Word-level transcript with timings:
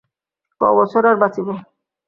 ক 0.61 0.63
বছর 0.77 1.03
আর 1.05 1.15
বাঁচিব। 1.15 1.47